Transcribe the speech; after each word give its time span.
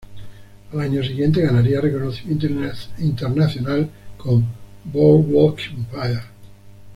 Al 0.73 0.79
año 0.79 1.03
siguiente 1.03 1.43
ganaría 1.43 1.79
reconocimiento 1.79 2.47
internacional 2.97 3.87
con 4.17 4.43
"Boardwalk 4.83 5.59
Empire". 5.69 6.21